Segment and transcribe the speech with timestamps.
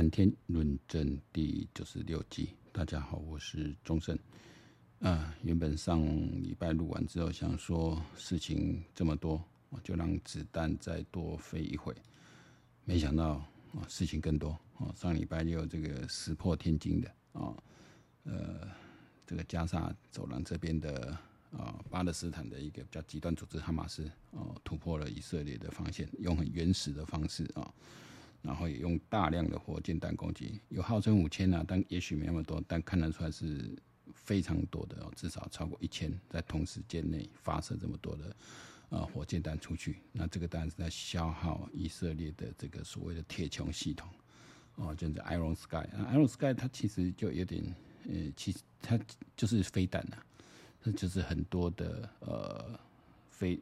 [0.00, 4.18] 谈天论证第九十六集，大家好，我是钟胜。
[5.00, 6.00] 啊，原本上
[6.42, 11.94] 礼拜录完之后，想说事情这么多，我就让子弹再多飞一会。
[12.86, 14.90] 没想到啊，事情更多啊！
[14.96, 17.54] 上礼拜六这个石破天惊的啊，
[18.24, 18.66] 呃，
[19.26, 21.14] 这个加沙走廊这边的
[21.52, 27.70] 啊，巴勒斯坦的一个比较极端组织哈马斯啊，突破了以色列的防线，用很原始的方式啊。
[28.42, 33.70] 然后也用大量的火箭弹攻击，有号称五千啊，但也许没那么多，但看得出来是
[34.14, 38.36] 非常多的哦，至少超过一千，在同时间内发射这么多的
[38.88, 44.08] 呃火箭弹出去，那这个当然是在消耗以色列的这个所谓的铁穹系统
[44.76, 47.62] 哦，就是 Iron Sky，Iron Sky 它其实就有点
[48.08, 48.98] 呃，其实它
[49.36, 50.16] 就是飞弹呐，
[50.82, 52.80] 它就是很多的呃
[53.28, 53.60] 飞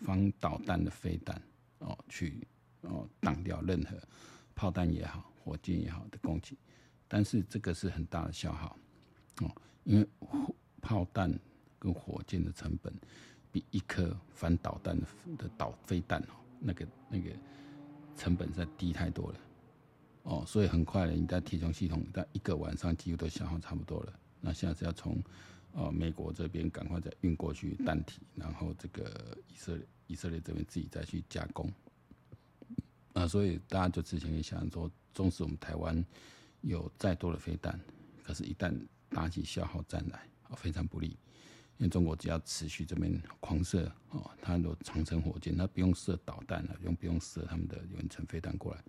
[0.00, 1.40] 防导弹的飞弹
[1.78, 2.36] 哦去。
[2.86, 3.96] 哦，挡掉任何
[4.54, 6.56] 炮弹也好、火箭也好的攻击，
[7.06, 8.76] 但是这个是很大的消耗
[9.42, 9.50] 哦，
[9.84, 10.08] 因为
[10.80, 11.32] 炮弹
[11.78, 12.92] 跟火箭的成本
[13.52, 14.98] 比一颗反导弹
[15.36, 17.30] 的导飞弹哦，那个那个
[18.16, 19.38] 成本在低太多了
[20.22, 24.12] 哦，所以很快的，你在铁穹系统在一个晚上几乎都消耗差不多了。
[24.40, 25.22] 那现在是要从
[25.72, 31.70] 呃美国这边赶快再运过去弹体，然后这个以色列以色列这边自己再去加工。
[33.16, 36.04] 啊，所以大家就之前也想说，纵使我们台湾
[36.60, 37.80] 有再多的飞弹，
[38.22, 38.78] 可是，一旦
[39.08, 41.16] 打起消耗战来，啊，非常不利。
[41.78, 48.84] 因为中国只要持续这边狂射，哦，它有长城火箭，它不用射导弹了，用不用射他们的远程飞弹过来，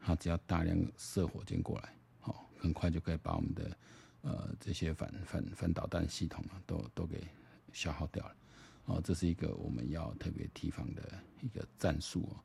[0.00, 3.76] 它只要大量射火箭过来，哦，很快就可以把我们的
[4.22, 7.22] 呃这些反反反导弹系统啊，都都给
[7.74, 8.36] 消耗掉了。
[8.86, 12.40] 哦，这是一个我们要特别提防的一个战术哦。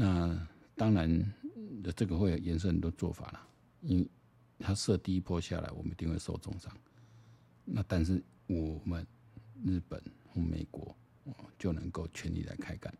[0.00, 0.46] 那
[0.76, 1.34] 当然，
[1.96, 3.48] 这个会延伸很多做法了。
[3.80, 4.08] 因为
[4.60, 6.72] 他射第一波下来，我们一定会受重伤。
[7.64, 9.04] 那但是我们
[9.64, 12.94] 日本和美国哦就能够全力来开干。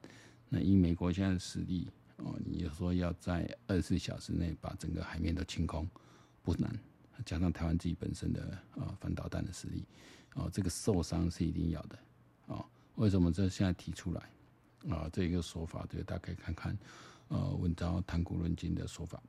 [0.48, 5.88] 那以美国现在的实力哦，你说要在二十四小时内把整个海面都清空
[6.42, 6.76] 不难，
[7.24, 8.42] 加上台湾自己本身的
[8.72, 9.84] 啊反导弹的实力
[10.34, 11.96] 哦，这个受伤是一定要的
[12.46, 12.66] 哦。
[12.96, 14.28] 为什么这现在提出来？
[14.88, 16.78] 啊，这一个说法，这个大家可以看看，
[17.28, 19.22] 呃，文章谈古论今的说法。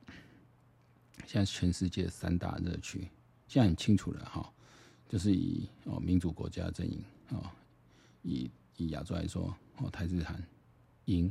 [1.26, 3.08] 现在全世界三大热区，
[3.46, 4.50] 现在很清楚了哈，
[5.08, 7.50] 就是以哦民主国家阵营哦，
[8.22, 10.42] 以以亚洲来说哦，台日韩
[11.04, 11.30] 英，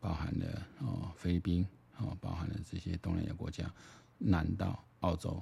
[0.00, 1.64] 包含了哦菲律宾
[1.98, 3.72] 哦，包含了这些东南亚国家，
[4.18, 5.40] 南到澳洲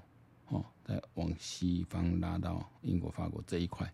[0.48, 3.90] 哦，再往西方拉到英国、法国这一块，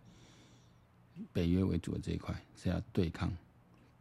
[1.33, 3.33] 北约为主的这一块是要对抗。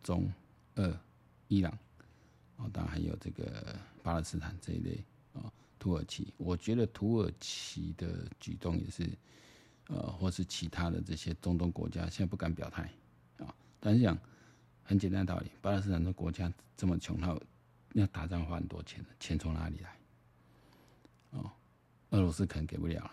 [0.03, 0.31] 中、
[0.75, 0.99] 俄、
[1.47, 1.71] 伊朗，
[2.57, 5.03] 哦，当然还有这个巴勒斯坦这一类
[5.33, 6.33] 啊，土耳其。
[6.37, 9.09] 我觉得土耳其的举动也是，
[9.87, 12.91] 呃，或是其他的这些中东国家现在不敢表态
[13.37, 13.55] 啊。
[13.79, 14.17] 但是讲
[14.83, 17.35] 很简单的道理，巴勒斯坦的国家这么穷，他
[17.93, 19.97] 要打仗花很多钱，钱从哪里来？
[21.31, 21.51] 哦，
[22.09, 23.11] 俄罗斯可能给不了了，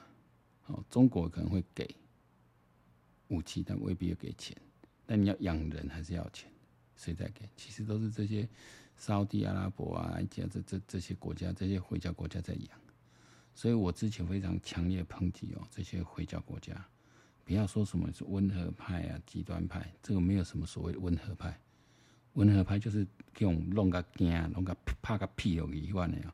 [0.67, 1.89] 哦，中国可能会给
[3.29, 4.57] 武器，但未必要给钱。
[5.07, 6.51] 但你要养人还是要钱？
[7.01, 7.49] 谁在给？
[7.57, 8.47] 其实都是这些
[8.99, 12.79] 沙地阿拉伯啊、埃及啊这这这些国家、这些回教国家在养。
[13.55, 16.73] 所以我之前非常强烈抨击哦，这些回教国家，
[17.45, 21.59] 不要说什么是温和派啊、极端派，这个没有什么所谓的温和派。
[22.35, 26.33] 温和派就是这种弄个惊、弄个怕个屁有一万的哦，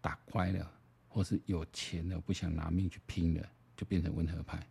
[0.00, 0.70] 打乖了，
[1.08, 4.64] 或是有钱的不想拿命去拼的，就变成温和派。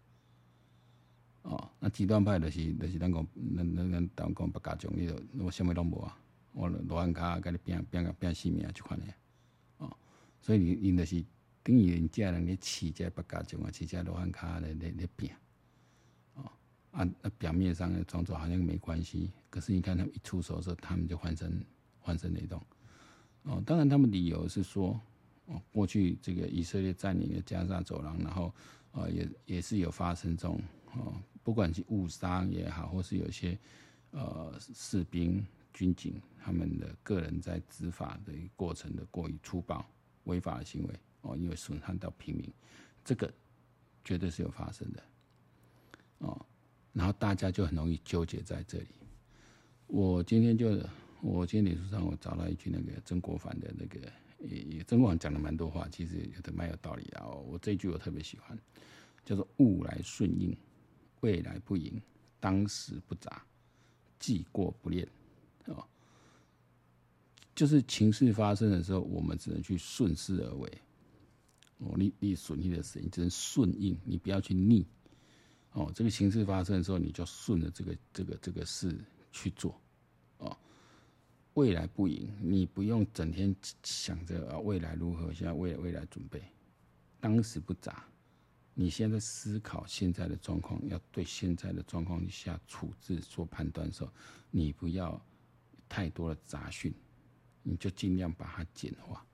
[1.44, 6.18] 哦，那极端派就是就是咱讲，咱咱咱当讲不加种，你就我什么都无啊，
[6.54, 9.06] 我罗汉卡跟你拼拼个拼性命就款的，
[9.80, 9.98] 哦，
[10.40, 11.22] 所以你你就是
[11.62, 15.30] 等于人家人咧起在不加种啊，起在罗汉卡来来来拼，
[16.36, 16.50] 哦，
[16.92, 21.62] 啊那表面上的装作好像没关系，可是你看他们一出手的时候，他们就欢声
[22.00, 22.66] 欢声雷动，
[23.44, 24.98] 哦，当然他们理由是说，
[25.48, 28.56] 哦，过去这个以色列占领了加沙走廊，然后，
[28.94, 30.62] 呃，也也是有发生这种，
[30.96, 31.14] 哦。
[31.44, 33.58] 不管是误杀也好，或是有些
[34.12, 39.86] 呃士兵、军警他们的个人在执法的过程的过于粗暴、
[40.24, 42.52] 违法的行为哦，因为损害到平民，
[43.04, 43.32] 这个
[44.04, 45.04] 绝对是有发生的
[46.20, 46.46] 哦。
[46.94, 48.88] 然后大家就很容易纠结在这里。
[49.88, 50.80] 我今天就
[51.22, 54.00] 我今天脸书上我找到一句那个曾国藩的那个，
[54.40, 57.26] 也也曾国藩讲了蛮多话，其实有的蛮有道理啊。
[57.28, 58.58] 我这一句我特别喜欢，
[59.26, 60.56] 叫做“物来顺应”。
[61.24, 62.02] 未来不迎，
[62.42, 63.46] 当时不杂，
[64.20, 65.08] 既过不恋，
[65.68, 65.88] 哦，
[67.56, 70.82] 就是情势发生的时候，我们只能去顺势而为。
[71.78, 74.86] 哦，你你损益的事，你只能顺应，你不要去逆。
[75.72, 78.94] 哦，这个情势发生的时候，你就顺着这个这个这个事
[79.32, 79.80] 去做。
[80.40, 80.58] 哦，
[81.54, 86.44] 未来不赢，你不用整天想着啊未来如何，现在为未来准备。
[87.22, 88.06] 当时不杂，
[88.74, 94.12] 你现在思考现在的状况，要对现在的状况下处置做判断的时候，
[94.52, 95.20] 你不要
[95.88, 96.94] 太多的杂讯。
[97.66, 99.26] 你就尽量把它简化，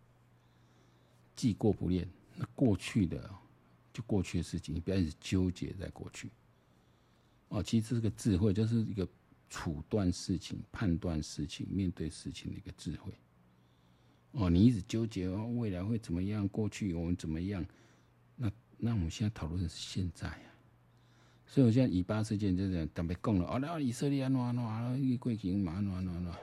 [1.36, 2.08] 既过不练。
[2.36, 3.28] 那过去的
[3.92, 6.30] 就过去的事情，你不要一直纠结在过去。
[7.48, 9.10] 哦，其实这个智慧，就是一个
[9.50, 13.12] 处断事情、判断事情、面对事情的一个智慧。
[14.34, 16.48] 哦，你一直纠结哦，未来会怎么样？
[16.50, 17.66] 过去我们怎么样？
[18.80, 20.50] 那我们现在讨论的是现在啊。
[21.46, 26.36] 所以我现在以巴事件就这样特别讲了，哦，那以色列安怎安怎啊，过去嘛安怎安怎安。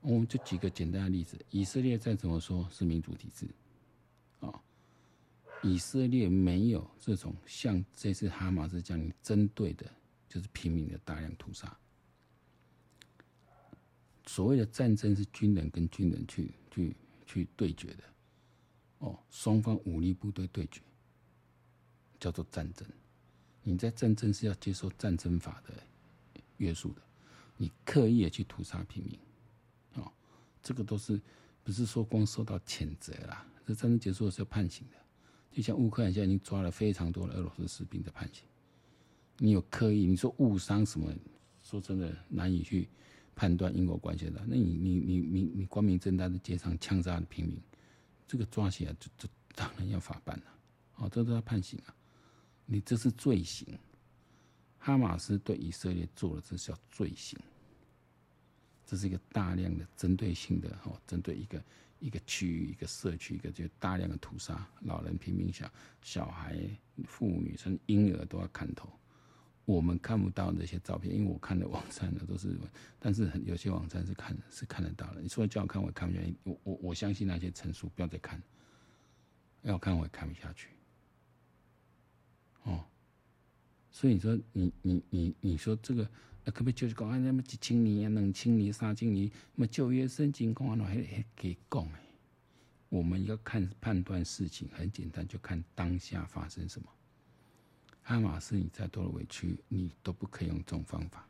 [0.00, 3.48] 我们就举个简单的例子，以色列再怎么说是民主体制，
[4.40, 4.62] 啊，
[5.62, 9.86] 以色列没有这种像这次哈马斯将领针对的，
[10.28, 11.76] 就是平民的大量屠杀。
[14.26, 16.96] 所谓的战争是军人跟军人去去
[17.26, 18.04] 去对决的，
[18.98, 20.82] 哦，双方武力部队对决，
[22.18, 22.86] 叫做战争。
[23.62, 25.74] 你在战争是要接受战争法的
[26.56, 27.02] 约束的，
[27.56, 29.18] 你刻意的去屠杀平民。
[30.02, 30.12] 啊
[30.62, 31.20] 这个都是
[31.62, 33.46] 不是说光受到谴责啦？
[33.66, 34.96] 这战争结束的时候判刑的，
[35.50, 38.44] 就像乌克兰现在已经抓了非常多的俄罗斯士兵的判刑。
[39.38, 41.12] 你有刻意你说误伤什么？
[41.62, 42.88] 说真的难以去
[43.36, 44.42] 判断因果关系的。
[44.46, 47.60] 那你你你你你光明正大的街上枪杀的平民，
[48.26, 50.44] 这个抓起来就就当然要法办了。
[50.96, 51.94] 哦，这都要判刑啊！
[52.70, 53.66] 你这是罪行。
[54.78, 57.38] 哈马斯对以色列做的这是叫罪行。
[58.84, 61.64] 这是一个大量的针对性的哦，针对一个
[61.98, 65.70] 一个区域、一个社区、一个就大量的屠杀，老人、平民、小
[66.02, 66.58] 小孩、
[67.04, 68.88] 妇女、甚至婴儿都要砍头。
[69.64, 72.56] 我们看不到那些照片，因为我看的网站呢都是，
[72.98, 75.20] 但是有些网站是看是看得到的。
[75.20, 76.36] 你说叫我看，我看不下去。
[76.44, 78.42] 我我我相信那些陈述，不要再看，
[79.62, 80.68] 要看我也看不下去。
[82.62, 82.82] 哦，
[83.98, 86.08] 所以你说你你你你说这个。
[86.50, 87.18] 可不可以就是讲啊？
[87.18, 92.00] 那么一千年啊，两千年、三千年，那么旧约圣经讲啊，那还还可以讲哎。
[92.88, 96.88] 我们要看判断事情很简单，就看当下发生什么。
[98.00, 101.28] 哈马斯，你再多的委屈，你都不可以用这种方法。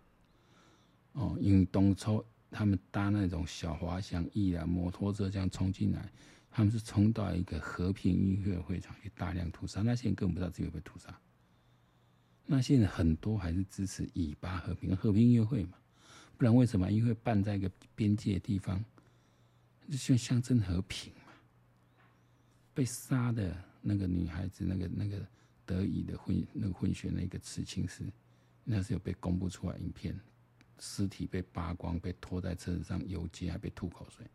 [1.14, 6.08] 哦，因为当初他们搭那种小滑翔翼啊、摩托车这样冲进来，
[6.48, 11.20] 他们是冲到一个和平音乐会场去大量屠杀，那些人根本不知道自己会被屠杀。
[12.50, 15.76] 那现在很多还是支持以巴和平，和平音乐会嘛，
[16.38, 18.82] 不然为什么音乐会办在一个边界的地方，
[19.90, 21.32] 就象征和平嘛？
[22.72, 25.26] 被杀的那个女孩子，那个那个
[25.66, 28.02] 德裔的混那个混血那个刺青师，
[28.64, 30.18] 那是有被公布出来影片，
[30.78, 34.26] 尸体被扒光，被拖在车子上游街，还被吐口水。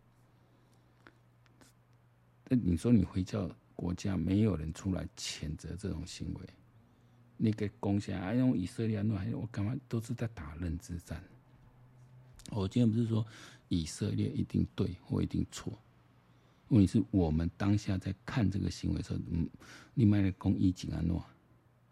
[2.48, 6.48] 那你说你回教国家没有人出来谴责这种行为？
[7.44, 9.76] 那个攻下，哎，用以色列弄，还我干嘛？
[9.90, 11.22] 都是在打认知战。
[12.52, 13.26] 我今天不是说
[13.68, 15.78] 以色列一定对或一定错，
[16.70, 19.50] 问题是我们当下在看这个行为时候，嗯，
[19.96, 21.22] 另外的公益警安诺，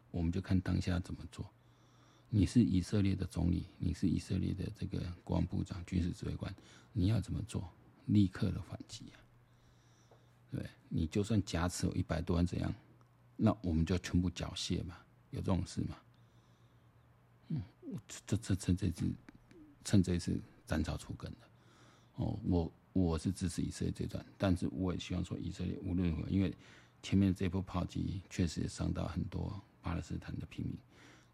[0.10, 1.46] 我们就看当下怎么做。
[2.30, 6.56] 你是以色列的总理，你是以色列的这个国防部长、军事指挥官，
[6.94, 7.70] 你要怎么做？
[8.06, 9.20] 立刻的反击啊！
[10.50, 12.74] 对，你就算假持有一百多万怎样，
[13.36, 14.98] 那我们就全部缴械嘛。
[15.32, 15.98] 有这种事吗？
[17.48, 17.62] 嗯，
[18.26, 19.12] 这这趁这次
[19.84, 21.38] 趁这次斩草除根的
[22.16, 26.56] 哦，我我是支持以色列这段，但是我也希望说以色列无论如何，因为
[27.02, 30.78] 前面这波炮击确实也伤到很多巴勒斯坦的平民，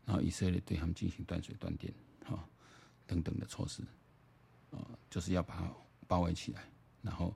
[0.05, 2.47] 然后以色列对他们进行断水断电哈
[3.05, 3.81] 等等的措施，
[4.71, 5.71] 啊，就是要把它
[6.07, 6.63] 包围起来。
[7.01, 7.35] 然后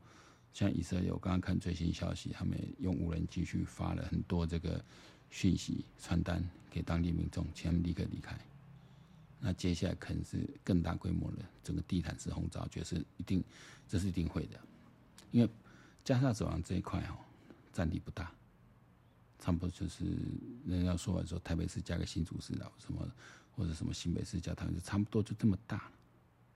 [0.53, 4.83] 像以色列，我刚刚看最新消息，他们用无人机去发了很多这个。
[5.31, 8.37] 讯息传单给当地民众，请他们立刻离开。
[9.39, 13.43] 那接下来可能是更大规模的整个地毯式轰炸，觉得是一定，
[13.87, 14.59] 这是一定会的。
[15.31, 15.49] 因为
[16.03, 17.17] 加沙走廊这一块哦，
[17.73, 18.31] 占地不大，
[19.39, 20.05] 差不多就是
[20.67, 23.09] 人家说来说，台北市加个新竹市的什么，
[23.55, 25.89] 或者什么新北市加台北市，差不多就这么大。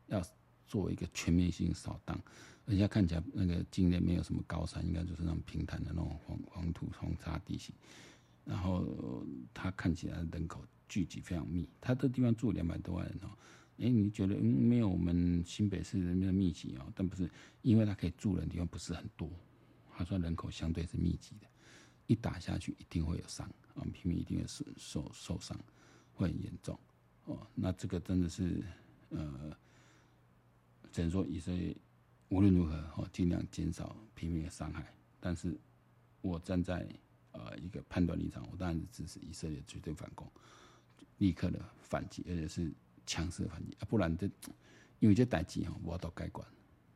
[0.08, 0.24] 要
[0.68, 2.20] 做一个全面性扫荡，
[2.68, 7.74] 人家看起来那个境内没有什么高山，应该就是那种平坦的那种黄黄土黄沙地形。
[8.46, 13.30] 然后他看起来人口聚集非常密，他这地方住两百多万人哦，
[13.80, 16.86] 哎，你觉得嗯没有我们新北市人民的密集哦？
[16.96, 17.30] 但不是，
[17.64, 19.30] 因为它可以住人的地方不是很多，
[19.98, 21.48] 他说人口相对是密集的，
[22.08, 25.60] 一打下去一定会有伤啊，平民一定会受受受伤，
[26.14, 26.80] 会很严重
[27.26, 27.46] 哦。
[27.56, 28.64] 那这个真的是
[29.10, 29.58] 呃，
[30.92, 31.76] 只能说以色列
[32.30, 34.94] 无论如何哦，尽量减少平民的伤害。
[35.20, 35.58] 但是
[36.22, 36.88] 我站在
[37.36, 40.28] 呃一个判断立场，我当然是支持以色列绝对反攻，
[41.20, 42.74] 立刻的反击，而且是。
[43.08, 44.26] 强势的反击啊，不然这
[44.98, 46.44] 因为这代志哈，我都该管。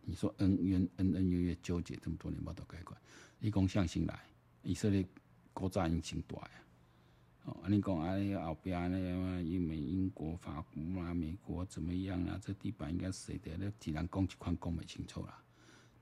[0.02, 3.00] 你说恩怨恩恩怨怨纠结这么多年，我都该管。
[3.38, 4.20] 你讲向心来，
[4.64, 5.06] 以色列
[5.54, 6.52] 国债已经大呀。
[7.46, 12.40] 哦，你讲啊，后边那个英美、英国、法国啊，美国怎么样啊？
[12.44, 13.56] 这地板应该是谁的？
[13.60, 15.44] 那既然供给宽供没清楚了，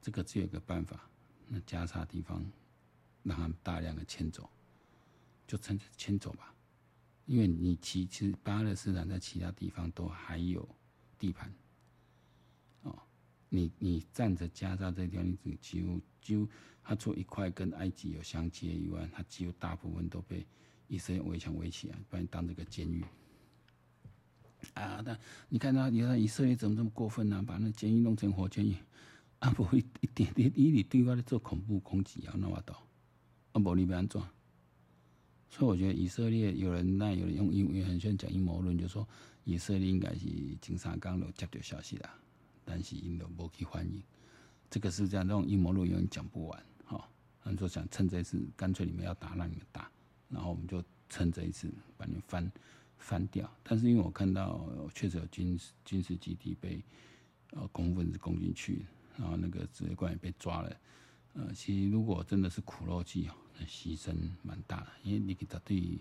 [0.01, 1.09] 这个只有一个办法，
[1.49, 2.41] 那加沙地方
[3.27, 4.49] 让他们大量的迁走，
[5.45, 6.53] 就趁着迁走吧。
[7.25, 10.67] 因为你其实巴勒斯坦在其他地方都还有
[11.19, 11.53] 地盘，
[12.83, 12.97] 哦，
[13.49, 16.47] 你你站着加沙这条，你只几乎几乎，
[16.81, 20.47] 它除一块跟埃及有相接以外，它几乎大部分都被
[20.87, 23.03] 以色列围墙围起来，把你当这个监狱。
[24.73, 25.19] 啊，但
[25.49, 28.77] 你看到你看以色列怎么这么过分呢、把那监狱弄成活监狱，
[29.39, 32.86] 啊不会一点点以你对外的做恐怖攻击啊，那我倒，
[33.57, 34.21] 啊不你别安怎？
[35.49, 39.07] 所以我觉得以色列有人那有人用英语很喜欢讲阴谋论，就说
[39.45, 40.27] 以色列应该是
[40.61, 42.13] 经常刚有接到消息啦，
[42.63, 44.03] 但是因都没去反应，
[44.69, 47.09] 这个是这样，这种阴谋论永远讲不完哈。
[47.41, 49.89] 他们想趁这一次，干脆你们要打，让你们打，
[50.29, 52.51] 然后我们就趁这一次把你们翻
[52.99, 53.51] 翻掉。
[53.63, 56.83] 但是因为我看到确实有军事军事基地被
[57.53, 58.85] 呃恐怖分子攻进去，
[59.17, 60.77] 然后那个指挥官也被抓了。
[61.33, 63.33] 呃，其实如果真的是苦肉计哦。
[63.65, 65.99] 牺牲蛮大的，因为你绝对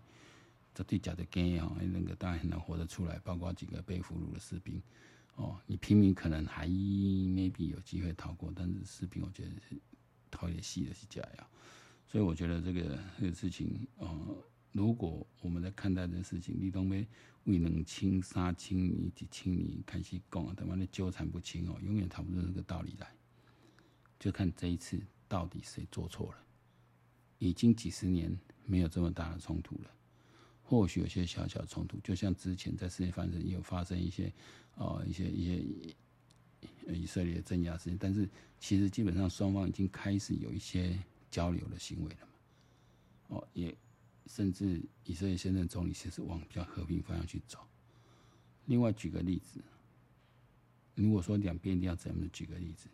[0.75, 4.81] 绝对假的惊哦，那个当然很难活得出来，包括几个被俘虏的士兵
[5.37, 5.59] 哦。
[5.67, 9.77] 你平民可能还 maybe 有机会逃过，但是士兵我觉得是
[10.31, 11.47] 逃也细的是假呀。
[12.07, 14.37] 所以我觉得这个这个事情哦，
[14.73, 17.07] 如果我们在看待这个事情，你都没
[17.45, 23.09] 未能清杀清你几清你开始讲，他妈的纠缠不清哦，永远逃不出这个道理来。
[24.19, 26.39] 就看这一次到底谁做错了。
[27.39, 29.91] 已经几十年没有这么大的冲突了，
[30.63, 34.33] 或许有些小小冲突，就像之前在世界方阵也有发生一些，
[34.77, 38.29] 呃，一些一些以色列镇压事件，但是
[38.59, 40.99] 其实基本上双方已经开始有一些
[41.31, 43.77] 交流的行为了嘛，哦，也
[44.27, 47.59] 甚至以色列现任总理其实往比较和平方向去走。
[48.65, 49.61] 另外举个例子，
[50.95, 52.89] 如果说两边一定要怎么举个例子，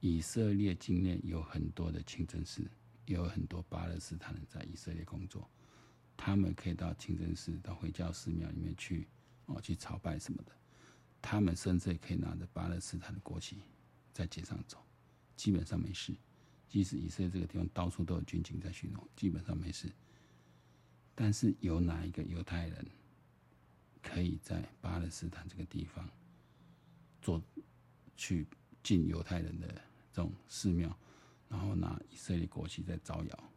[0.00, 2.62] 以色列境内有很多的清真寺。
[3.06, 5.48] 有很多巴勒斯坦人在以色列工作，
[6.16, 9.06] 他们可以到清真寺、到回教寺庙里面去，
[9.46, 10.52] 哦，去朝拜什么的。
[11.22, 13.62] 他们甚至也可以拿着巴勒斯坦的国旗
[14.12, 14.78] 在街上走，
[15.36, 16.14] 基本上没事。
[16.68, 19.90] 即使以色列这个地方到处都有军警在巡逻，基本上没事。
[21.14, 22.86] 但是有哪一个犹太人
[24.02, 26.08] 可以在巴勒斯坦这个地方
[27.22, 27.42] 做
[28.16, 28.46] 去
[28.82, 29.66] 进犹太人的
[30.12, 30.96] 这种寺庙？
[31.48, 33.50] 然后拿以色列国旗在招摇，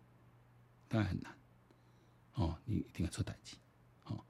[0.88, 1.36] 当然很难。
[2.36, 3.56] 哦，你一定要出代志，
[4.06, 4.24] 哦，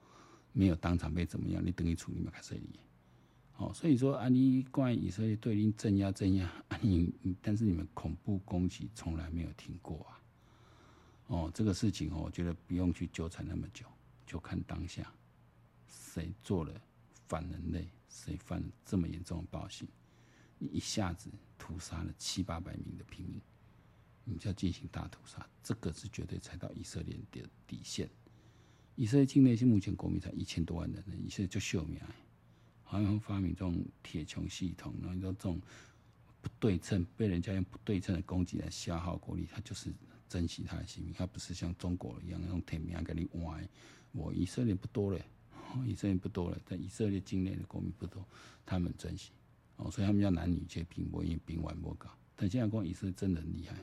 [0.52, 2.80] 没有当场被怎么样，你等于处理马卡塞利。
[3.56, 7.12] 哦，所以说啊，你关于以色列对你镇压镇压 啊，你
[7.42, 10.20] 但是你们恐怖攻击从来没有停过啊。
[11.26, 13.86] 哦，这个事情哦，我觉得不用去纠缠那么久，
[14.26, 15.12] 就看当下
[15.86, 16.80] 谁做了
[17.28, 19.86] 反人类，谁犯了这么严重的暴行，
[20.58, 23.40] 你一下子屠杀了七八百名的平民。
[24.30, 28.08] 你就要进行大屠杀，这个是绝对踩到以色列的底线。
[28.94, 32.00] 以色列境内是目前国民才一千多万人，以色列就秀苗，
[32.82, 35.60] 好像发明这种铁穹系统，然后你说这种
[36.40, 39.90] 不对称，被人家用不对称的攻击来消耗国力，他就是
[40.28, 43.58] 珍惜他的性命，他不是像中国一样用铁苗给你挖。
[44.12, 45.20] 我以色列不多了，
[45.86, 48.26] 以色列不多了，但以色列境内的国民不多，
[48.66, 49.30] 他们珍惜
[49.76, 52.10] 哦，所以他们要男女皆兵，我因兵完莫搞。
[52.36, 53.76] 但现在光以色列真的很厉害。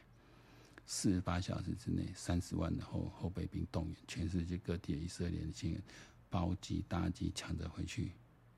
[0.89, 5.84] 四十八小时之内，三十万的后后备兵动员，全世界各地的以色列年轻人
[6.29, 8.13] 包机搭机抢着回去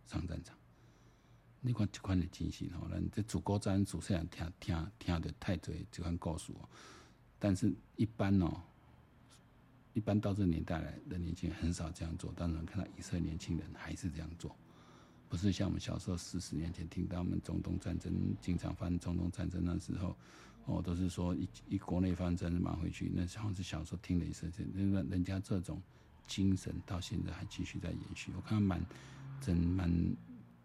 [0.06, 0.56] 上战场。
[1.60, 6.70] 你看这款的情形吼，咱这祖国战祖虽然听听听得太多这款故事哦，
[7.40, 8.62] 但是一般哦，
[9.94, 12.32] 一般到这年代来的年轻人很少这样做。
[12.34, 14.56] 当然看到以色列年轻人还是这样做，
[15.28, 20.16] 不是像我们小时候四十年前听到我们中东战争经常发生中东战争那时候。
[20.70, 25.82] 哦，都是说一一国内发生马回去，那像是小时候听了一声，那个人家这种
[26.28, 28.32] 精神到现在还继续在延续。
[28.36, 28.80] 我看满
[29.42, 29.92] 整满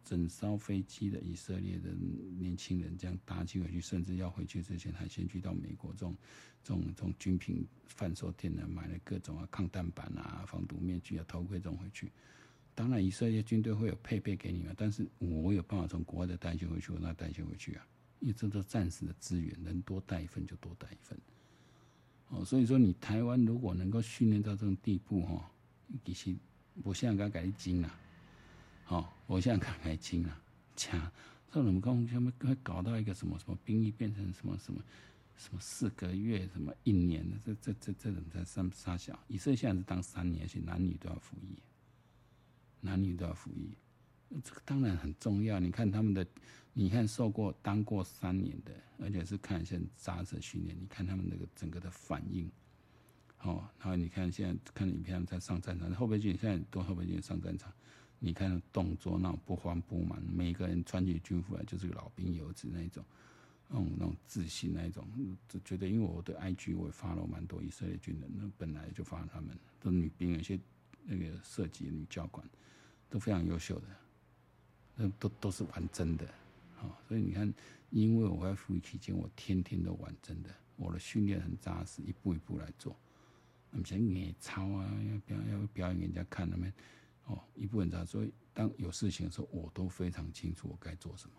[0.04, 1.90] 整艘飞机的以色列的
[2.38, 6.14] 年轻人这样搭机回去，甚至要回去之前还先去到美国这种
[6.62, 12.12] 这种这种军品贩售店呢，买了各种啊抗弹板啊、防毒面具啊、头盔这种回去。
[12.75, 17.87] 当然，以色列军队会有配备给你们，但是我有办法从国外的带些回去，我那带些回去啊，
[18.25, 21.19] 因为这都暂时的资源，能多带一份就多带一份。
[22.31, 25.50] 哦，所以说你台湾如果能够训练到这种地步，哈，
[26.07, 26.35] 其实
[26.83, 27.95] 我现在该改精了，
[28.88, 30.40] 哦，我现在该改精了，
[30.75, 30.99] 强，
[31.52, 34.83] 说我们刚他们会搞到一个什么什么兵役变成什么什么
[35.37, 41.59] 什么四个月，什么一年的，这这这这人在三杀小，以色列现在是当三年，而且男女都要服役。
[42.81, 43.75] 男女都要服役，
[44.43, 45.59] 这个当然很重要。
[45.59, 46.26] 你看他们的，
[46.75, 50.76] 你看受过当过三年的，而且是看一些扎实训练。
[50.78, 52.50] 你看他们那个整个的反应，
[53.43, 57.73] 哦，然后你看现在看影片在上战场，后备军现在都后备军上战场，
[58.19, 63.04] 你看动作那种不慌不忙，每个人穿起军服来就是个老兵游子那一种，
[63.69, 65.07] 那种那种自信那一种，
[65.49, 70.59] 就觉得因为我的 IG 我也发了蛮多以色列军人，那本来就发他们都女兵，有些
[71.04, 72.45] 那个射击女教官。
[73.11, 73.87] 都非常优秀的，
[74.97, 76.26] 那都都是玩真的，
[76.76, 77.52] 啊，所以你看，
[77.90, 82.97] 因为我在服役期间，我天天都玩真的，我的训练很扎实，一步一步来做。
[83.71, 86.73] 那么像演操啊，要表要表演给人家看，那么
[87.26, 88.07] 哦，一步很扎实。
[88.07, 91.37] 所以当有事情的时候，我都非常清楚我该做什么。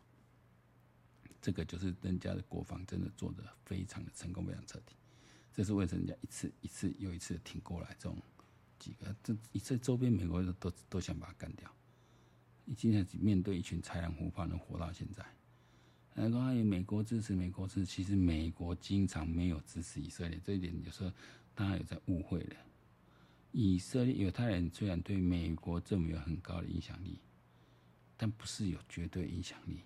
[1.42, 4.96] 这个就是人家的国防真的做得非常的成功，非常彻底。
[5.54, 8.18] 这是为什么人家一次一次又一次挺过来这种。
[8.78, 11.74] 几个，这一在周边美国都都都想把他干掉。
[12.66, 15.24] 你今天面对一群豺狼虎豹能活到现在，
[16.14, 21.12] 然后还有美国支持美国支持，其实美国经常没有支持以色列，这一点有时候
[21.54, 22.56] 大家有在误会了。
[23.52, 27.20] 以色列犹太人虽然对美国政府有很高的影响力，
[28.18, 29.82] 但不是有绝对影响力。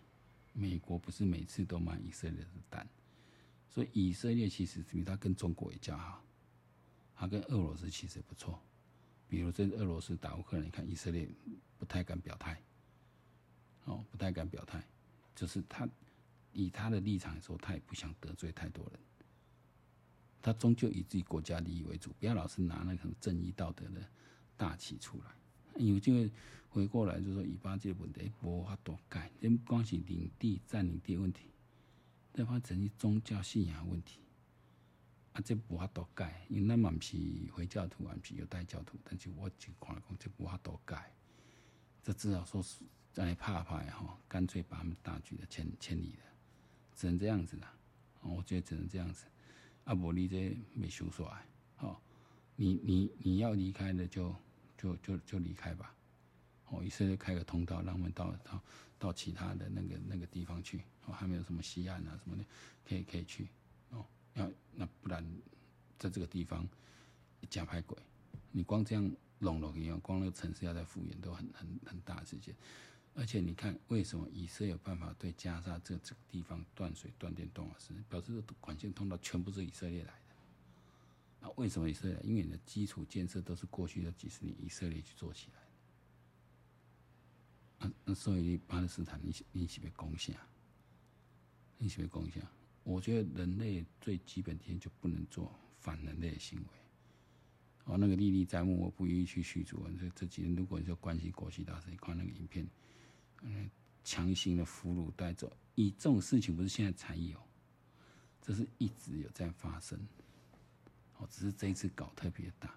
[0.54, 2.88] 美国不是每次都买以色列的单，
[3.70, 6.24] 所以以色列其实比他跟中国也较好，
[7.16, 8.60] 他跟俄罗斯其实不错。
[9.28, 11.30] 比如这俄罗斯打乌克兰，你看以色列
[11.78, 12.60] 不太敢表态，
[13.90, 14.84] 哦，不太敢表态，
[15.36, 15.90] 就是他
[16.54, 19.00] 以他的立场来说，他也不想得罪太多人，
[20.42, 24.02] 他终究以自己国家利益为主，不要老是拿那个正义道德的
[24.56, 25.26] 大旗出来，
[25.76, 26.32] 因为就会
[26.70, 31.50] 回过来就说以巴这个问题无法多改，这不光是领地占领地问题，
[32.32, 34.20] 这发成是宗教信仰问题。
[35.34, 37.18] 啊，这无法多改，因为咱嘛不是
[37.52, 41.12] 回教徒，也不是犹太教徒，但是我就看讲，这无法多改，
[42.04, 46.24] 这至少说是在怕怕哈，干脆把他们大举的迁迁离了，
[46.96, 47.74] 只能这样子啦。
[48.22, 49.26] 我觉得只能这样子。
[49.86, 51.46] 啊，无你这没修出来，
[51.80, 51.98] 哦，
[52.56, 54.36] 你你你要离开的就
[54.78, 55.96] 就就就离开吧。
[56.68, 58.62] 哦，以色列开个通道，让我们到到
[59.00, 60.84] 到其他的那个那个地方去。
[61.06, 62.46] 哦，还没有什么西岸啊什么的，
[62.88, 63.48] 可以可以去。
[63.90, 65.26] 哦那那不然，
[65.98, 66.68] 在这个地方
[67.50, 67.98] 假派鬼，
[68.52, 72.54] 你光这样弄了一样，光那个城市要再复原都很很很大的时间。
[73.20, 80.36] 而且你看，为什么以色列有办法对加沙这这个地方断水断电断瓦斯，表示这管线通道全部是以色列来的。
[81.42, 82.18] 那为什么以色列？
[82.24, 85.68] 因为你的基础建设都是过去的几十年以色列去做起来的。
[87.80, 90.34] 那那所以巴勒斯坦，你你是被攻下，
[91.78, 92.40] 你是被攻下。
[92.84, 96.66] 我觉得人类最基本天就不能做反人类的行为。
[97.84, 99.86] 哦，那个历历在目，我不一一去叙述。
[100.00, 102.66] 这这几天，如果你说关系国际大事，你看那个影片，
[103.42, 103.70] 嗯，
[104.04, 107.40] 强行的俘虏带走，以这种事情不是现在才有，
[108.42, 110.00] 这是一直有在发生。
[111.18, 112.74] 哦，只是这一次搞特别大。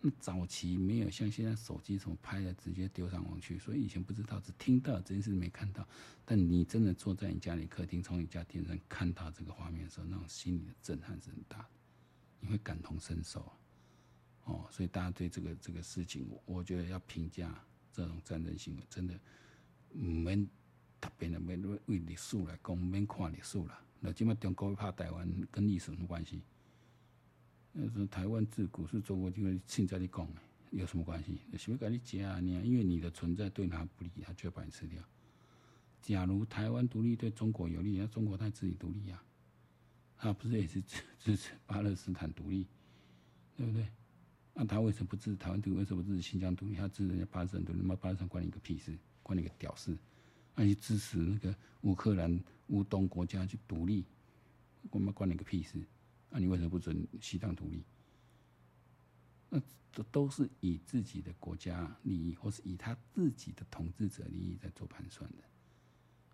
[0.00, 5.84] 那早期没有像现在手机什么拍的，直接丢上网去，所以以前不知道，只听到这件事没看到。
[6.24, 11.68] 但你真的坐在你家里客厅，从你家电视看到这个画面的时候，那种心里的震撼是很大的，
[12.38, 13.52] 你会感同身受。
[14.44, 17.52] 哦，所以大家对这个这个事情，我觉得要评价
[17.92, 19.18] 这种战争行为，真的
[19.94, 20.48] 唔免
[21.00, 23.78] 特别的免为历史来讲，免看历史了。
[24.00, 26.42] 那今麦中国怕台湾，跟历史有关系？
[27.72, 31.38] 那是台湾自古是中国这个现在你讲的，有什么关系？
[31.56, 32.40] 什么跟你讲啊？
[32.40, 35.02] 你因为你的存在对他不利，他就要把你吃掉。
[36.00, 39.22] 假如台湾独立对中国有利，那中国他自己独立啊，
[40.16, 40.80] 他不是也是
[41.18, 42.66] 支持巴勒斯坦独立，
[43.56, 43.86] 对不对？
[44.54, 45.76] 那他为什么不支持台湾独立？
[45.76, 46.74] 为什么不支持新疆独立？
[46.74, 48.96] 他支持人家巴勒斯坦独立，那巴勒斯坦关你个屁事？
[49.28, 49.94] 关你个屌事？
[50.54, 54.06] 那你支持那个乌克兰乌东国家去独立，
[54.90, 55.78] 我们关你个屁事？
[56.30, 57.82] 那、啊、你为什么不准西藏独立？
[59.50, 59.60] 那
[59.92, 65.44] 这都是以自己的国家利益，或是以他自己的统治者利益在做盘算的。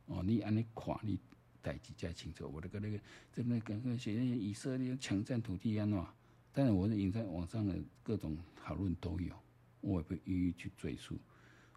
[0.07, 1.19] 哦，你按你看，你
[1.61, 3.01] 代志再清楚，我那个那个
[3.33, 5.99] 这那个那些以色列抢占土地安怎？
[6.53, 9.35] 当然，我是引在网上的各种讨论都有，
[9.81, 11.19] 我也不一一去赘述。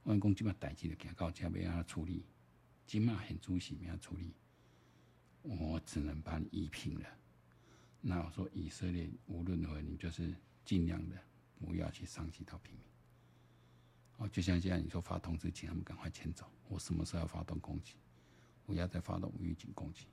[0.08, 2.24] 我讲即马代志的行到这要安怎处理？
[2.86, 4.34] 即马很主席要处理，
[5.42, 7.06] 我只能把你夷平了。
[8.00, 11.16] 那我说以色列无论如何，你就是尽量的
[11.60, 12.84] 不要去伤及到平民。
[14.16, 16.50] 哦，就像现在你说发通知，请他们赶快迁走。
[16.70, 17.96] 我什么时候要发动攻击？
[18.66, 20.06] 不要再发动无预警攻击。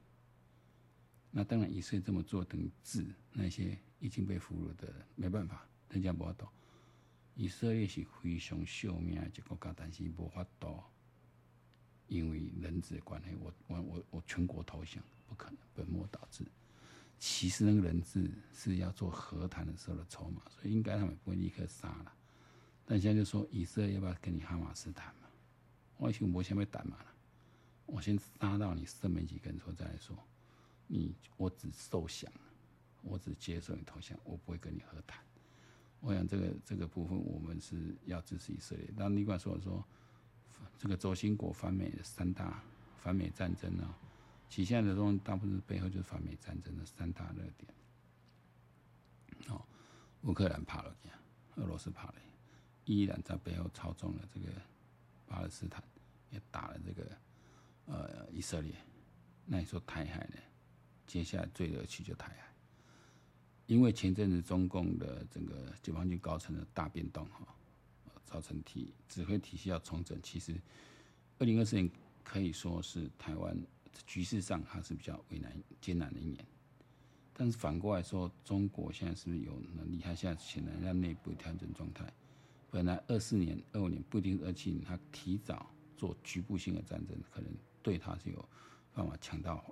[1.31, 6.49] 那当然，以色列这么做等于置那些已经被俘虏的没办法，人家不要懂。
[7.35, 10.83] 以色列是非常秀命的一个国家，但是无法度，
[12.07, 16.45] 因为人质的关系，我我我我全国投降，不可能，本末倒置。
[17.19, 22.13] 其实那个人质是要做和谈的时候的筹码，所以应该他们不会立刻杀了。
[22.85, 25.29] 但现在就说以色列要不要跟你哈马斯谈嘛？
[25.97, 27.07] 我先我先被打嘛了，
[27.87, 30.17] 我先杀到你剩没几个人再来说。
[30.87, 32.31] 你我只受降，
[33.01, 35.24] 我只接受你投降，我不会跟你和谈。
[36.05, 38.87] 我想这个这个部分我们是要支持以色列。
[38.95, 39.83] 那你管说说
[40.79, 42.63] 这个轴心国反美的三大
[42.99, 43.95] 反美战争呢？
[44.51, 47.75] 其现在的东西大部分背后就是反美战争的三大热点。
[49.49, 49.61] 哦，
[50.23, 50.95] 乌克兰怕了，
[51.57, 52.15] 俄罗斯怕了，
[52.85, 54.47] 依然在背后操纵了这个
[55.27, 55.83] 巴勒斯坦，
[56.31, 57.11] 也打了这个
[57.87, 58.75] 呃以色列。
[59.47, 60.37] 那你说台海呢？
[61.07, 62.54] 接下来最热区就台海。
[63.67, 67.47] 因为前阵子中共的整个解放军高层的大变动，哈，
[68.27, 70.21] 造成体指挥体系要重整。
[70.23, 70.55] 其实，
[71.39, 71.91] 二零二四年
[72.23, 73.57] 可以说是台湾
[74.07, 75.51] 局势上还是比较为难
[75.81, 76.45] 艰难的一年。
[77.33, 79.99] 但是反过来说，中国现在是不是有能力？
[79.99, 82.05] 他现在显然在内部调整状态。
[82.71, 87.51] 本来二四年、二五年不一定是二七年，他提早做局部性的战争，可能
[87.83, 88.49] 对他是有
[88.93, 89.65] 办法抢到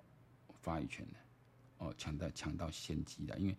[0.62, 1.18] 话语权的。
[1.78, 3.56] 哦，抢到抢到先机的，因为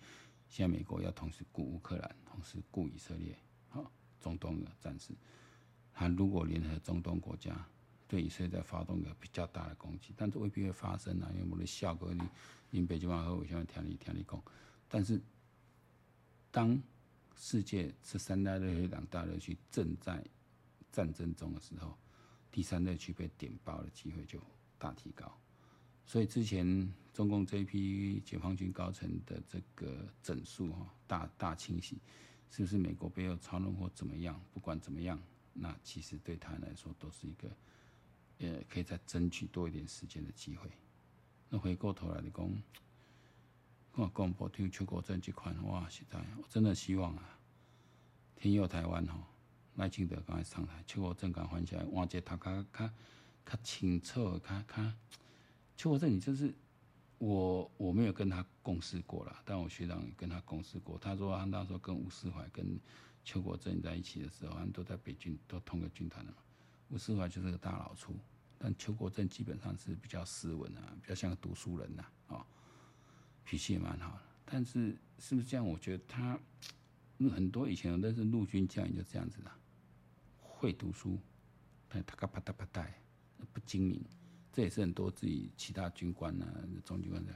[0.53, 3.35] 现在美国要同时顾乌克兰，同时顾以色列，
[3.69, 5.11] 好，中东的战事，
[5.91, 7.67] 他如果联合中东国家
[8.07, 12.21] 对以色列发动一个比较大的攻击，但这未必会发生啊，因为我们的效果，你
[12.69, 14.39] 你北京往和我现在听你听你讲，
[14.87, 15.19] 但是
[16.51, 16.79] 当
[17.35, 20.23] 世界这三大热、两大热区正在
[20.91, 21.97] 战争中的时候，
[22.51, 24.39] 第三热区被点爆的机会就
[24.77, 25.35] 大提高。
[26.05, 31.97] 所以之前中共这一批解放军高层的这个整数哈，大大清洗，
[32.49, 34.39] 是不是美国背后操弄或怎么样？
[34.53, 35.19] 不管怎么样，
[35.53, 37.49] 那其实对他来说都是一个，
[38.39, 40.69] 呃，可以再争取多一点时间的机会。
[41.49, 42.49] 那回过头来的讲，
[43.93, 47.39] 我广播听邱国正这块，哇，实在我真的希望啊，
[48.35, 49.27] 天佑台湾哈，
[49.75, 52.89] 赖清德刚才上台，邱国正刚换下来，哇，这他较较
[53.45, 54.93] 较清楚，较较。
[55.75, 56.53] 邱国正，你就是
[57.17, 60.97] 我，我没有跟他共事过了，但我学长跟他共事过。
[60.97, 62.79] 他说他那时候跟吴思怀、跟
[63.23, 66.37] 邱国正在一起的时候，他们都在北军，都同个军团的嘛。
[66.89, 68.15] 吴思怀就是个大老粗，
[68.57, 72.45] 但邱国正基本上是比较斯文啊，比较像个读书人呐，啊，
[73.43, 74.21] 脾气也蛮好的。
[74.45, 75.65] 但是是不是这样？
[75.65, 76.37] 我觉得他
[77.17, 79.51] 很多以前都是陆军将领就这样子的，
[80.39, 81.17] 会读书，
[81.87, 82.85] 但他个啪嗒啪嗒，
[83.53, 84.03] 不精明。
[84.55, 86.45] 这也是很多自己其他军官呢、
[86.85, 87.35] 中军官的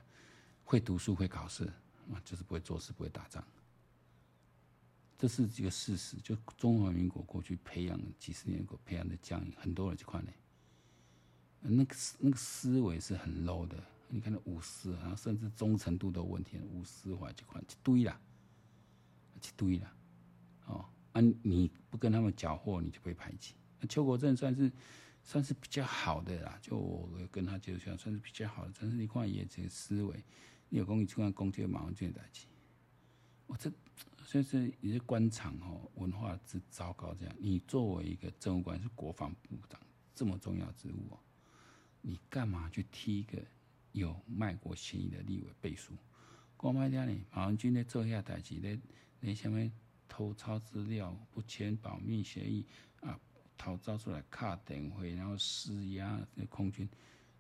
[0.64, 1.66] 会读书会考试，
[2.14, 3.44] 啊，就是不会做事不会打仗，
[5.18, 6.16] 这是一个事实。
[6.18, 10.32] 就中华民国过去培养几十年过培养的将领，很多人这块呢，
[11.62, 13.76] 那个那个思维是很 low 的。
[14.10, 18.22] 你看那吴斯，然后甚至忠诚度的问题，吴斯怀这块一堆啦，
[19.42, 19.92] 一堆啦，
[20.68, 23.56] 哦，啊，你不跟他们搅和，你就被排挤。
[23.80, 24.72] 那邱国正算是。
[25.28, 28.72] 算是比较好的啦，就我跟他接触下，算是比较好的。
[28.80, 30.24] 但是你看也这个思维，
[30.70, 32.46] 你有功你去看攻击马文君的代志。
[33.46, 33.70] 我这
[34.24, 37.36] 所以是一些官场哦，文化之糟糕这样。
[37.40, 39.78] 你作为一个政务官，是国防部长
[40.16, 41.20] 这么重要职务哦，
[42.00, 43.38] 你干嘛去踢一个
[43.92, 45.92] 有卖国嫌疑的立委背书？
[46.58, 48.80] 讲白点呢，马文君在做下代志，咧
[49.20, 49.70] 咧什么
[50.08, 52.66] 偷抄资料、不签保密协议？
[53.58, 56.88] 逃招出来卡点会，然后施压那空军，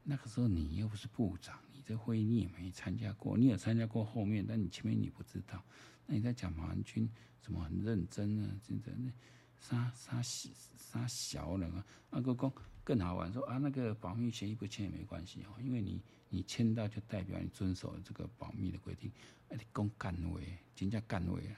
[0.03, 5.63] 那个时候你又不是部长，你这会议你也没参加过，你有参加过后面，但你前面你不知道。
[6.05, 7.09] 那你在讲马文君
[7.41, 8.55] 怎么很认真啊？
[8.61, 9.11] 真的那
[9.59, 11.85] 杀杀杀小人啊？
[12.11, 12.51] 阿哥公
[12.83, 19.11] 更好玩，说啊那个保密协议不签也没关系哦，因为你你签到就代表你遵守了这个保密的规定。
[19.49, 21.55] 哎，你讲干位，真叫干位啊！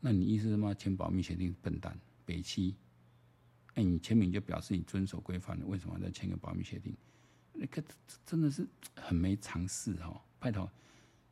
[0.00, 0.74] 那你意思是吗？
[0.74, 2.76] 签保密协定笨蛋，北七，
[3.74, 6.94] 哎，你签名就表示你遵守规范了，为什么要再签个保密协定？
[7.52, 7.82] 那个
[8.24, 10.20] 真的是很没常识哦！
[10.38, 10.70] 拜托，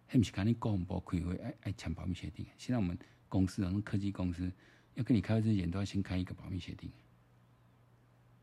[0.07, 2.45] 还不是赶紧公布开会，爱爱签保密协定？
[2.57, 4.51] 现在我们公司，我们科技公司
[4.95, 6.91] 要跟你开会之前，都要先开一个保密协定。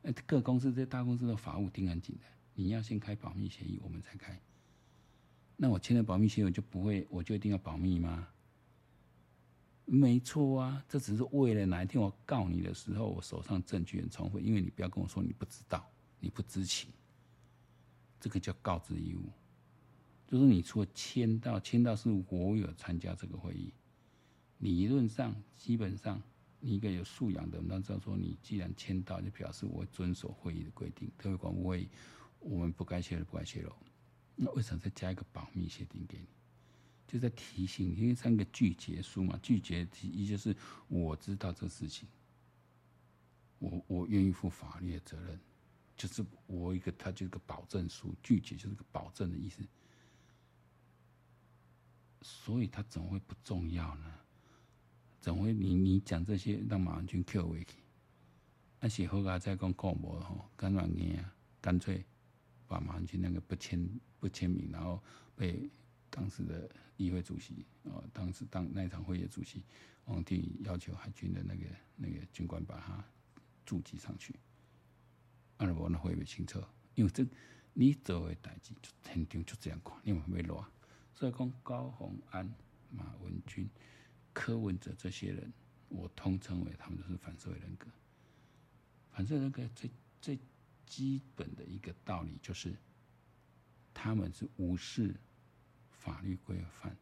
[0.03, 4.39] 哎，各公司这些大公司的法务盯很紧的，你要先开保密协议，我们才开。
[5.57, 8.27] 那我签了保密协议，我就不会，我就一定要保密吗？
[9.91, 14.45] 没错啊，这只是为了哪一天我告你的时候，我手上证据很充分。
[14.45, 15.83] 因为你不要跟我说你不知道，
[16.19, 16.91] 你不知情，
[18.19, 19.31] 这个叫告知义务。
[20.27, 23.73] 就是你除了签到，签到是我有参加这个会议，
[24.59, 26.21] 理论上基本上
[26.59, 31.09] 你一个有素养的人，都知道说你既然签到，就表示我会遵守会议的规定。
[31.17, 31.89] 特别广播会议，
[32.39, 33.73] 我们不该泄露，不该泄露。
[34.35, 36.27] 那为什么再加一个保密协定给你？
[37.11, 40.55] 就在提醒，因为三个拒绝书嘛，拒绝提一就是
[40.87, 42.07] 我知道这事情，
[43.57, 45.39] 我我愿意负法律的责任，
[45.97, 49.63] 就是我一个，它就是个保证书，拒绝就是个保证的意思，
[52.21, 54.13] 所以他怎么会不重要呢？
[55.19, 57.77] 怎么会你你讲这些让马文君 Q 回去，
[58.79, 62.05] 那写后来再讲告我吼，干软硬啊，干脆
[62.67, 65.01] 把马文君那个不签不签名，然后
[65.35, 65.67] 被。
[66.09, 69.63] 当时的议会主席，哦，当时当那场会议主席
[70.05, 73.03] 王定要求海军的那个那个军官把他
[73.65, 74.35] 注记上去，
[75.57, 76.63] 阿拉伯那会不清楚，
[76.95, 77.25] 因为这
[77.73, 80.65] 你做的代志就肯定就这样看，你们会乱。
[81.13, 82.51] 所以讲高虹安、
[82.89, 83.69] 马文君、
[84.33, 85.53] 柯文哲这些人，
[85.89, 87.87] 我通称为他们都是反社会人格。
[89.11, 89.91] 反社会人格最
[90.21, 90.39] 最
[90.85, 92.75] 基本的一个道理就是，
[93.93, 95.15] 他们是无视。
[95.99, 96.95] 法律规范、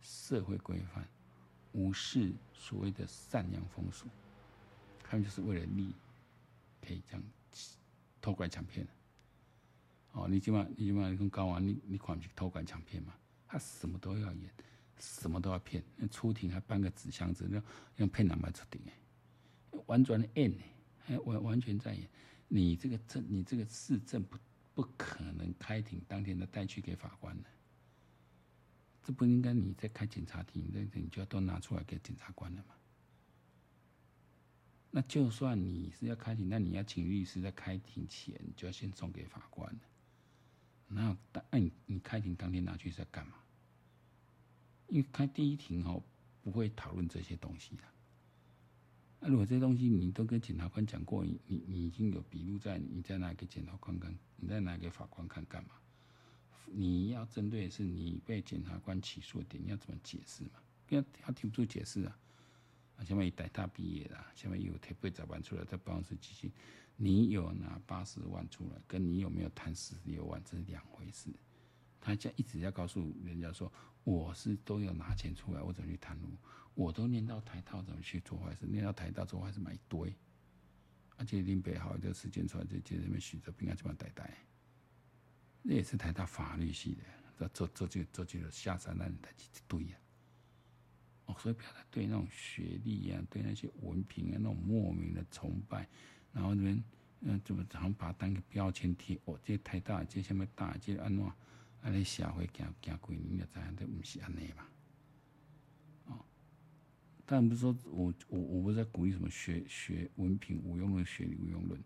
[0.00, 1.08] 社会规范，
[1.72, 4.06] 无视所谓的善良风俗，
[5.02, 5.94] 他们就是为了利，
[6.84, 7.22] 可以这样
[8.20, 8.86] 偷拐抢骗。
[10.12, 13.14] 哦，你今晚你今晚你跟高安，你你管去偷拐抢骗嘛？
[13.46, 14.50] 他什么都要演，
[14.98, 15.82] 什么都要骗。
[15.96, 17.62] 那出庭还搬个纸箱子，那
[17.96, 20.62] 用骗两百出庭哎，完全的演呢，
[21.04, 22.08] 还完完全在演。
[22.48, 24.36] 你这个证，你这个市政不
[24.74, 27.48] 不可能开庭当天的带去给法官的。
[29.04, 32.74] 这不应该你在开检察庭，那你就要都拿出来给检察官了嘛？
[34.90, 39.78] 那就算你是要开庭，那你要请律师在开庭前就要先送给法官。
[40.88, 43.34] 那当那你你开庭当天拿去是要干嘛？
[44.86, 46.02] 因为开第一庭哦，
[46.42, 47.82] 不会讨论这些东西的。
[49.20, 55.70] 那如果这些东西你都跟检察官讲过，你你你已经有笔录在，你再拿给检察官看，你再拿给法官看干嘛？
[56.66, 60.60] 你要针对是你被检察官起诉的点，你要怎么解释嘛？
[60.86, 62.18] 不要他提不出解释啊！
[62.96, 66.52] 啊，下面一台大毕业的，下面有贴八十万出来在办公室基金，
[66.96, 71.30] 你有拿八十万出来，跟你有没有谈十六万这是两回事。
[72.00, 73.72] 他就一直要告诉人家说，
[74.04, 76.36] 我是都有拿钱出来，我怎么去贪污？
[76.74, 78.66] 我都念到台大，怎么去做坏事？
[78.66, 80.14] 念到台大做坏事买一堆，
[81.16, 84.30] 而且林北好一个时间出来就接着那边许着平安这么呆呆。
[85.66, 86.94] 那也是台大法律系
[87.38, 89.96] 的，这这这就这就下山那人才去对呀。
[91.24, 95.88] 哦，所以不要对那种学历呀、啊，对那些文凭啊，那种莫名的崇拜，
[96.34, 96.84] 然后这边
[97.22, 99.18] 嗯，怎么常把它当个标签贴？
[99.24, 101.32] 哦，这台大，这什么大，这安怎？
[101.80, 104.66] 安尼社会行行几年，就知影都不是安尼嘛。
[106.08, 106.24] 哦，
[107.24, 111.82] 当然不是说我我我不是在鼓励什么学学文凭无用论，学历无用论。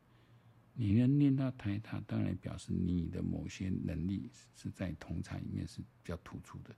[0.80, 6.72] 你能念到台大，当然表示你的某些能力是在同侪里面是比较突出的。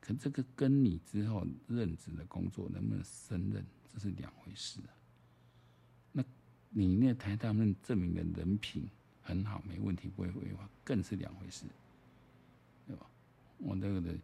[0.00, 4.88] 可这个跟你之后任职的工作能不能胜任，这是两回事啊。
[6.12, 6.24] 那
[6.70, 8.88] 你那台大能证明的人品
[9.20, 11.66] 很好，没问题，不会违法，更是两回事，
[12.86, 13.06] 对吧？
[13.58, 14.18] 我这个的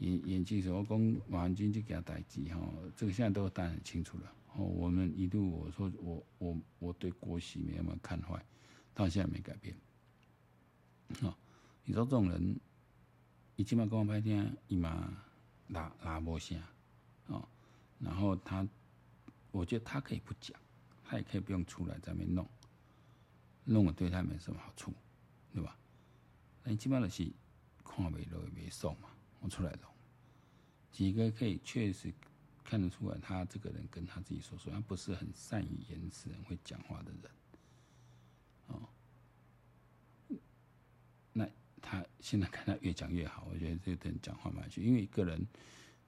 [0.00, 2.60] 眼眼镜蛇，我讲马文君就给他代志哈，
[2.94, 4.30] 这个现在都当然很清楚了。
[4.56, 8.44] 哦，我们一度我说我我我对国玺没有那么看坏。
[8.98, 9.76] 到现在没改变。
[11.22, 11.32] 哦，
[11.84, 12.58] 你说这种人，
[13.54, 15.16] 你起码跟我拍天，一嘛
[15.68, 16.60] 拉拉波线，
[17.28, 17.48] 哦，
[18.00, 18.66] 然后他，
[19.52, 20.58] 我觉得他可以不讲，
[21.04, 22.44] 他也可以不用出来在那边弄，
[23.64, 24.92] 弄了对他没什么好处，
[25.52, 25.78] 对吧？
[26.64, 27.32] 那你起码的是
[27.84, 29.88] 看不落也没送嘛，我出来弄，
[30.90, 32.12] 几个可以确实
[32.64, 37.30] 看得出来，他这个人跟他自己说说，他不是很善于言辞、会讲话的人。
[38.66, 38.86] 哦，
[41.32, 41.48] 那
[41.80, 45.46] 他现在看他越讲越好，我觉得这个人讲话蛮有趣，因为一个人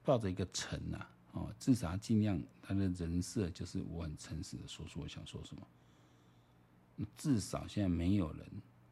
[0.03, 5.67] 抱着一个诚呐，哦，至少尽量他的人设就是我很诚实的说出我想说什么。
[7.17, 8.45] 至少现在没有人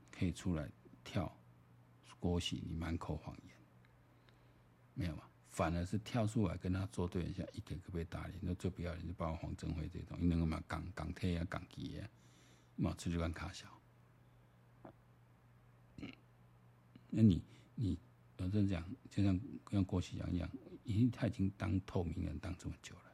[0.10, 0.68] 可以出来
[1.04, 1.32] 跳
[2.20, 3.56] 郭喜你满口谎言，
[4.94, 5.24] 没有吗？
[5.52, 12.10] 反而是跳出来跟他作对一下，一个个被打脸，那最不要脸就包括黄镇辉这种，你能够嘛港港铁啊港机啊，
[12.78, 13.68] 嘛出去干卡小。
[17.10, 17.42] 那你
[17.76, 17.98] 你
[18.38, 19.40] 有这样讲，就像
[19.72, 20.50] 像郭启阳一样，
[20.84, 23.12] 因为他已经当透明人当这么久了，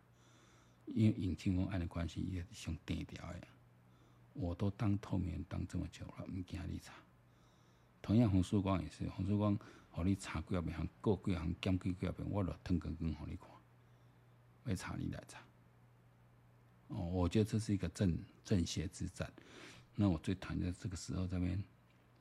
[0.86, 3.40] 因为尹清风案的关系也想低调呀。
[4.34, 6.94] 我都当透明人当这么久了，唔惊你查。
[8.02, 9.58] 同样洪曙光也是，洪曙光，
[9.90, 13.50] 互你查几啊遍，行过几啊行，检几几啊遍，我都腾根根互你看，
[14.66, 15.40] 要查你来查。
[16.90, 19.32] 哦，我觉得这是一个正正邪之战。
[19.96, 21.64] 那我最讨厌这个时候这边，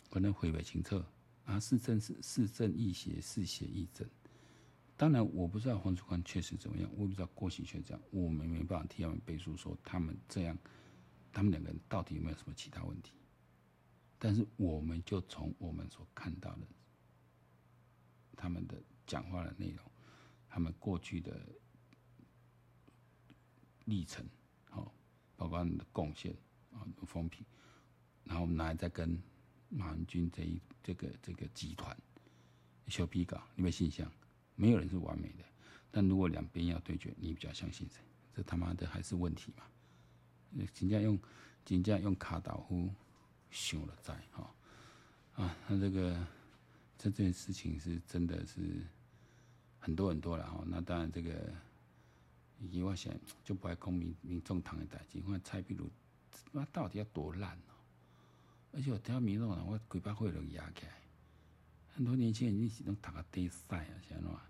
[0.09, 1.05] 可能回北清澈。
[1.45, 4.09] 啊，是正是是正亦邪，是邪亦正。
[4.97, 10.57] 当然，我不知道黄曙光确实怎么样，我也不知道郭喜确这样，我们没办法替他们背书，说他们这样，
[11.33, 13.13] 他们两个人到底有没有什么其他问题？
[14.19, 16.67] 但是，我们就从我们所看到的
[18.35, 19.85] 他们的讲话的内容，
[20.49, 21.39] 他们过去的
[23.85, 24.25] 历程，
[24.71, 24.95] 好，
[25.37, 26.35] 包括他们的贡献
[26.73, 27.45] 啊，风评，
[28.25, 29.21] 然后我们拿来再跟。
[29.71, 31.97] 马文君这一这个这个集团
[32.87, 34.09] 修比稿，你没信箱，
[34.55, 35.45] 没有人是完美的。
[35.91, 38.01] 但如果两边要对决，你比较相信谁？
[38.37, 39.65] 这他妈的还是问题嘛？
[40.79, 41.19] 人家用
[41.67, 42.89] 人家用卡道夫
[43.51, 44.55] 想了在哈
[45.37, 46.27] 啊，那这个
[46.99, 48.87] 这件事情是真的是
[49.79, 50.63] 很多很多了哈。
[50.67, 51.53] 那当然这个，
[52.71, 55.89] 以我想就不爱公民民众党的代志，看蔡壁如
[56.53, 57.59] 那到底要多烂？
[58.75, 60.89] 而且我听到民众党，我鬼把会都压开。
[61.95, 64.43] 很多年轻人一起都打个对赛啊，晓得吗？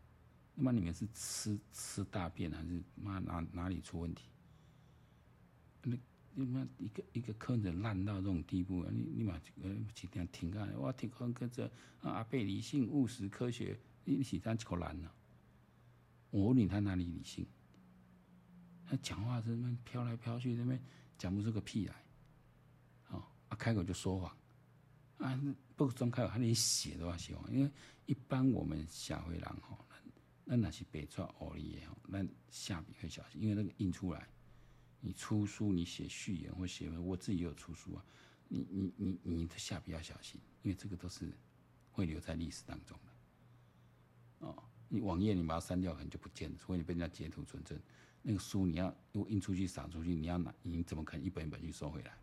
[0.54, 4.24] 那么你们是吃吃大便还是妈哪哪里出问题？
[5.82, 5.94] 那
[6.32, 10.66] 你妈一个一个科人烂到这种地步，你你妈呃几天停啊？
[10.76, 15.10] 我听讲跟着阿伯理性务实科学，你是这样一口烂呢？
[16.30, 17.46] 我问你他哪里理性？
[18.86, 20.80] 他讲话是那飘来飘去，那边
[21.18, 22.03] 讲不出个屁来。
[23.54, 24.36] 开口就说谎
[25.18, 25.40] 啊！
[25.76, 27.52] 不装开口，他连写都要写谎。
[27.52, 27.70] 因为
[28.06, 29.84] 一般我们社会人吼，
[30.44, 34.28] 那那是白纸黑字的吼，那下笔会小心，因为那个印出来，
[35.00, 38.04] 你出书你写序言或写文，我自己也有出书啊，
[38.48, 41.32] 你你你你的下笔要小心，因为这个都是
[41.90, 44.46] 会留在历史当中的。
[44.46, 47.80] 哦，你网页你把它删掉，可能就不见了，除非你被人家截图存证。
[48.22, 52.16] 那个书你要如果印出去撒出去，你要拿，你怎么可能一本一本去收回来？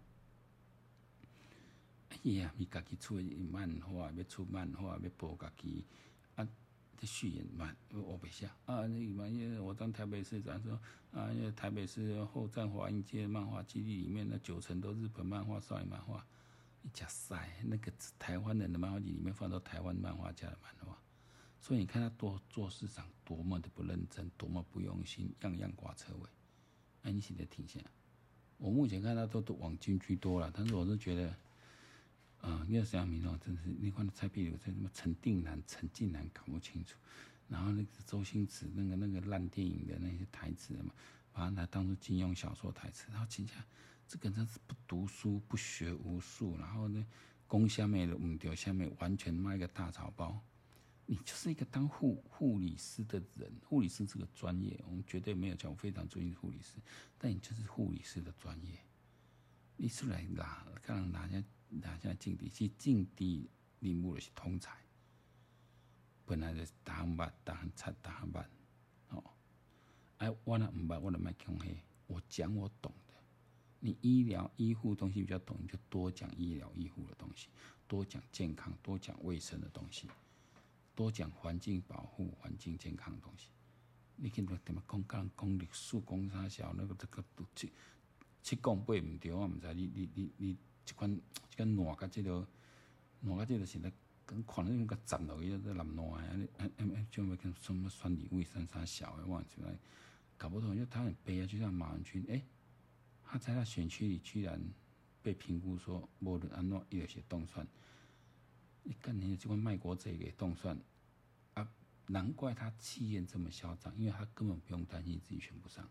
[2.12, 3.16] 哎呀，你家己出
[3.50, 5.86] 漫画，要出漫画，要报家己
[6.36, 6.46] 啊！
[6.98, 8.86] 这序言嘛，我不下啊！
[8.86, 10.80] 那万一我当台北市长说
[11.14, 16.24] 啊，因为台北市后战华阴街漫画基地里面那九成都日本漫画、少女漫画，
[16.84, 20.96] 一家塞那个台湾人的漫画集里面放到台湾漫画家的漫画，
[21.60, 26.30] 所以你看他多做市场多么的不认真，多么不用心，样样挂车尾。
[27.04, 27.80] 哎，你现在停下，
[28.58, 31.34] 我目前看他都都往军居多了，但是我是觉得。
[32.42, 36.98] 啊，你要想民众真是，你看蔡壁如在什么陈定南、陈近南搞不清楚，
[37.48, 40.92] 然后那个周星驰那个那个烂电影的那些台词嘛，
[41.32, 43.54] 把它当做金庸小说台词，然后请假
[44.08, 47.06] 这个真是不读书、不学无术，然后呢，
[47.46, 50.42] 攻下面的五条下面完全卖个大草包。
[51.06, 56.80] 你就是一个当护护理师的人，护理师这个专业，我们绝对没有讲，我非常尊敬护理师，
[57.20, 58.80] 但你就是护理师的专业，
[59.76, 61.44] 你出来拿，看人拿下。
[61.74, 64.76] 哪像政治是政治人物的是通才，
[66.26, 68.50] 本来就是大行办、大行差、大行办，
[69.10, 69.24] 哦，
[70.18, 73.14] 哎，我那唔捌，我那卖强嘿，我讲我懂的。
[73.80, 77.48] 你医疗医护东西比较懂，你就多讲医疗医护的东西，
[77.88, 80.10] 多讲健康，多讲卫生的东西，
[80.94, 83.48] 多讲环境保护、环境健康的东西。
[84.18, 87.72] 你看到怎么讲讲讲历史讲啥小那个这个都七
[88.44, 90.58] 七讲八唔对，我唔知你你你你。
[90.86, 92.48] 这款这款烂甲这个
[93.22, 93.92] 烂甲这个现在
[94.26, 99.78] 跟看那种个站落去在南烂啊，安尼安安安，就要跟什么选立委三三小的，我出来
[100.38, 102.46] 搞不懂，因为他很悲啊，就像马文君，哎、欸，
[103.24, 104.62] 他在他选区里居然
[105.22, 107.68] 被评估说无论安怎有些动算，
[108.84, 110.80] 你干你这款卖国贼给动算
[111.54, 111.70] 啊，
[112.08, 115.88] 难怪他气焰这么嚣张，因为他根本不用担心自己选不上。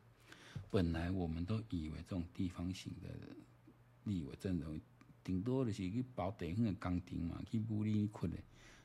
[0.70, 3.08] 本来我们都以为这种地方型的。
[4.11, 4.80] 立委阵容
[5.22, 8.38] 顶多就是去包地方的工程嘛，去武里困的，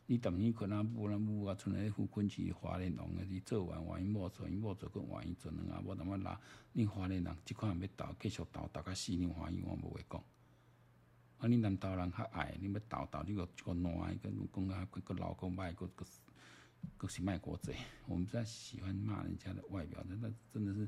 [0.06, 6.40] 你等于可能不能不啊，从来富昆起华联农的，你做完万一莫做，伊莫做个万一做两啊，我他妈拉
[6.74, 10.24] 你华联人这块要倒，继续倒，倒个死你欢喜，我无会讲。
[11.40, 16.06] 啊，你南投人较爱，你要倒倒，你个个烂一个，讲啊个个老个卖个个，
[16.98, 17.76] 个是卖国贼。
[18.08, 20.88] 我们不太喜欢骂人家的外表，真的真的是，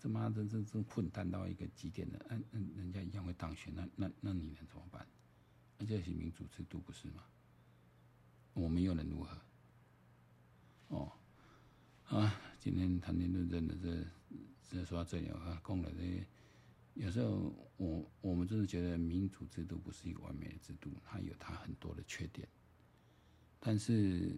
[0.00, 5.06] 这妈真真真混蛋到一个极点的，嗯嗯，人家一样会当选，那那那你能怎么办？
[5.76, 7.24] 那这是民主制度不是吗？
[8.54, 9.38] 我们又能如何？
[10.88, 11.12] 哦，
[12.06, 14.04] 啊，今天谈天论政的这
[14.70, 16.26] 这说到这里啊，讲了这些，
[16.94, 22.48] 有时候我我们就是觉得民主制度不是一个完美的制度，它有它很多的缺点。
[23.60, 24.36] 但是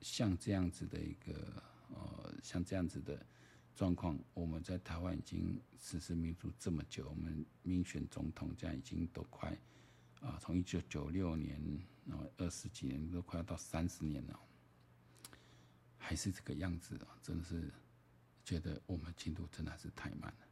[0.00, 3.24] 像这样子的一个呃，像这样子的
[3.76, 9.56] 状况，我们在台湾已经实施民主这么久，我们民选总统这样已经都快。
[10.22, 11.60] 啊，从一九九六年，
[12.10, 14.40] 啊二十几年都快要到三十年了，
[15.98, 17.18] 还是这个样子啊！
[17.22, 17.70] 真的是
[18.42, 20.45] 觉得我们进度真的是太慢了。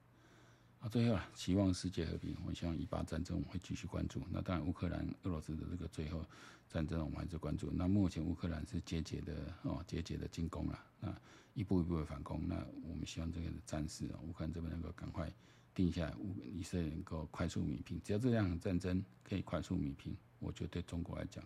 [0.85, 4.21] 啊，最后啊，期望世界和平，我希望以巴战争我们会继续关注。
[4.31, 6.23] 那当然，乌克兰俄罗斯的这个最后
[6.69, 7.71] 战争我们还是关注。
[7.73, 11.15] 那目前乌克兰是节节的哦，节节的进攻了，那
[11.55, 12.47] 一步一步的反攻。
[12.47, 15.33] 那我们希望这个战事啊，乌克兰这边能够赶快。
[15.75, 16.15] 定下来，
[16.53, 21.43] 以色列能够快速米平，只要这样的战争可以快速米平，我觉得对中国来讲，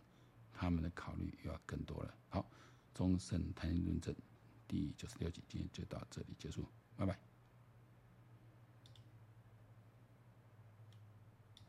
[0.52, 2.14] 他们的考虑又要更多了。
[2.28, 2.44] 好，
[2.92, 4.14] 忠胜谈论证
[4.66, 7.27] 第九十六集今天就到这里结束，拜拜。